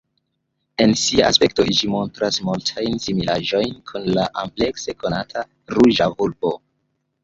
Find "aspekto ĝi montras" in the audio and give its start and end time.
1.33-2.41